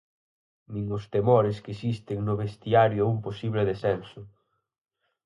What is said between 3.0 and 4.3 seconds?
a un posible descenso.